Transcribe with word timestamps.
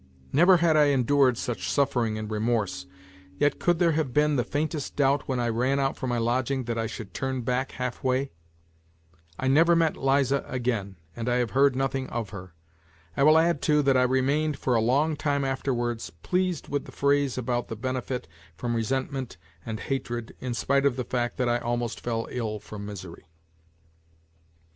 Never 0.33 0.57
had 0.57 0.75
I 0.75 0.85
endured 0.85 1.37
such 1.37 1.69
suffering 1.69 2.17
and 2.17 2.27
remorse, 2.31 2.87
yet 3.37 3.59
could 3.59 3.77
there 3.77 3.91
have 3.91 4.15
been 4.15 4.35
the 4.35 4.43
faintest 4.43 4.95
doubt 4.95 5.27
when 5.27 5.39
I 5.39 5.47
ran 5.49 5.79
out 5.79 5.95
from 5.95 6.09
my 6.09 6.17
lodging 6.17 6.63
that 6.63 6.75
I 6.75 6.87
should 6.87 7.13
turn 7.13 7.41
back 7.43 7.73
half 7.73 8.03
way? 8.03 8.31
I 9.37 9.47
never 9.47 9.75
met 9.75 9.95
Liza 9.95 10.43
again 10.47 10.95
and 11.15 11.29
I 11.29 11.35
have 11.35 11.51
heard 11.51 11.75
nothing 11.75 12.07
of 12.09 12.31
her. 12.31 12.55
I 13.15 13.21
will 13.21 13.37
add, 13.37 13.61
too, 13.61 13.83
that 13.83 13.95
I 13.95 14.01
remained 14.01 14.57
for 14.57 14.73
a 14.73 14.81
long 14.81 15.15
time 15.15 15.45
afterwards 15.45 16.09
pleased 16.09 16.67
with 16.67 16.85
the 16.85 16.91
phrase 16.91 17.37
about 17.37 17.67
the 17.67 17.75
benefit 17.75 18.27
from 18.55 18.73
resentment 18.75 19.37
and 19.63 19.81
hatred 19.81 20.35
in 20.39 20.55
spite 20.55 20.87
of 20.87 20.95
the 20.95 21.03
fact 21.05 21.37
that 21.37 21.47
I 21.47 21.59
almost 21.59 21.99
fell 21.99 22.27
ill 22.31 22.57
from 22.57 22.87
misery. 22.87 23.27